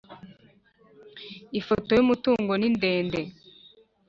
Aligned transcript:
ifoto 1.59 1.89
y 1.97 2.01
‘umutungo 2.03 2.51
nindende. 2.59 3.21